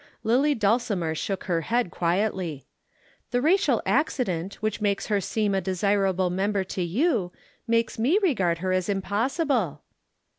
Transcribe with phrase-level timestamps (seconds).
[0.23, 2.65] Lillie Dulcimer shook her head quietly.
[3.29, 7.31] "The racial accident which makes her seem a desirable member to you,
[7.67, 9.83] makes me regard her as impossible."